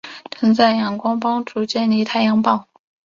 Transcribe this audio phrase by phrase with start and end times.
[0.31, 2.67] 曾在仰光帮助建立太阳报。